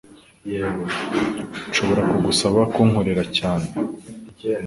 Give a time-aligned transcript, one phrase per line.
[1.69, 3.67] Nshobora kugusaba kunkorera cyane?